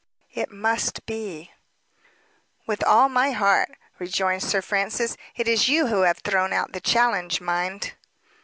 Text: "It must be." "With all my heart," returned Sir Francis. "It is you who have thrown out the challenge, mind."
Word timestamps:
"It 0.33 0.49
must 0.49 1.05
be." 1.05 1.51
"With 2.65 2.83
all 2.83 3.07
my 3.07 3.33
heart," 3.33 3.77
returned 3.99 4.41
Sir 4.41 4.59
Francis. 4.63 5.15
"It 5.35 5.47
is 5.47 5.69
you 5.69 5.85
who 5.85 6.01
have 6.01 6.17
thrown 6.23 6.53
out 6.53 6.71
the 6.73 6.81
challenge, 6.81 7.39
mind." 7.39 7.93